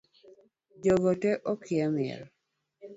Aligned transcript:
Jogote 0.83 1.31
okia 1.51 1.85
miel 1.95 2.21